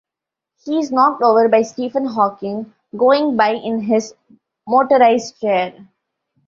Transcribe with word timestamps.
He 0.65 0.79
is 0.79 0.91
knocked 0.91 1.21
over 1.21 1.47
by 1.47 1.61
Stephen 1.61 2.05
Hawking 2.07 2.73
going 2.97 3.37
by 3.37 3.51
in 3.53 3.81
his 3.81 4.15
motorized 4.67 5.39
chair. 5.39 5.89